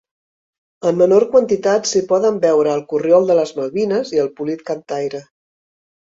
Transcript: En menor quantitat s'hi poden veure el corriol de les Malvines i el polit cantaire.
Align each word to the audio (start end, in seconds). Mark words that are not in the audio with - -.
En 0.91 0.95
menor 0.99 1.25
quantitat 1.33 1.89
s'hi 1.89 1.99
poden 2.11 2.39
veure 2.45 2.71
el 2.75 2.81
corriol 2.93 3.27
de 3.31 3.35
les 3.41 3.51
Malvines 3.59 4.13
i 4.17 4.23
el 4.23 4.31
polit 4.41 4.63
cantaire. 4.71 5.21